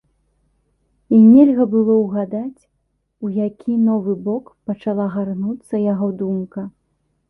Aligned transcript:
І 1.15 1.19
нельга 1.33 1.63
было 1.75 1.97
ўгадаць, 1.99 2.61
у 3.27 3.31
які 3.45 3.79
новы 3.87 4.19
бок 4.27 4.53
пачала 4.69 5.05
гарнуцца 5.17 5.87
яго 5.93 6.15
думка. 6.25 6.71